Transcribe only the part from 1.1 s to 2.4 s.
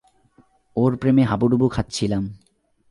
হাবুডুবু খাচ্ছিলাম।